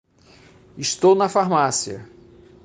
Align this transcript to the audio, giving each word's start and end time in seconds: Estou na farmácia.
Estou 0.85 1.13
na 1.15 1.29
farmácia. 1.35 1.99